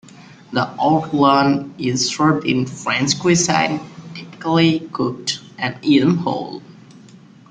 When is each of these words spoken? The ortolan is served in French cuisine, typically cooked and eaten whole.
The 0.51 0.63
ortolan 0.79 1.75
is 1.77 2.09
served 2.09 2.47
in 2.47 2.65
French 2.65 3.19
cuisine, 3.19 3.79
typically 4.15 4.79
cooked 4.91 5.41
and 5.59 5.75
eaten 5.83 6.15
whole. 6.17 6.63